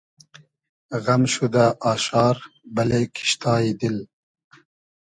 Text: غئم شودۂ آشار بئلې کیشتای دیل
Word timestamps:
غئم 1.03 1.23
شودۂ 1.33 1.65
آشار 1.93 2.35
بئلې 2.75 3.01
کیشتای 3.15 3.67
دیل 3.79 3.97